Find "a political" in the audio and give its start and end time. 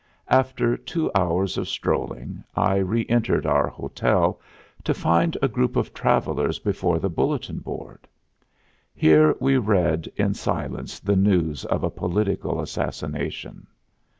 11.83-12.59